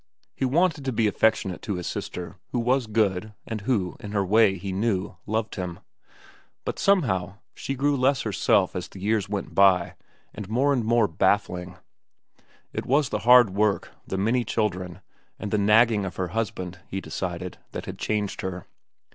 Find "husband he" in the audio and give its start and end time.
16.29-16.99